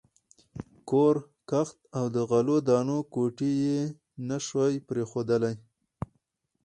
کور، 0.89 1.15
کښت 1.49 1.77
او 1.97 2.05
د 2.15 2.17
غلو 2.29 2.57
دانو 2.67 2.97
کوټې 3.13 3.51
یې 3.65 3.79
نه 4.27 4.37
شوای 4.45 4.73
پرېښودلای. 4.87 5.55